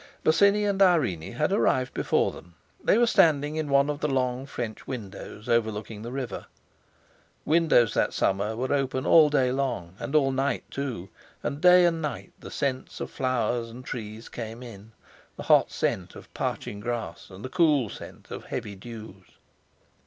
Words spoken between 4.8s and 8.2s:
windows overlooking the river. Windows that